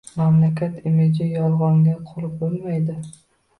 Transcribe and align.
Mamlakat 0.19 0.79
imijini 0.91 1.35
«yolg‘on»ga 1.41 1.95
qurib 2.09 2.35
bo‘lmaydi 2.43 3.01